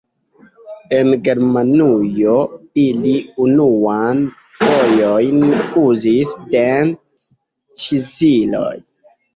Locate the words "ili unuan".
2.85-4.25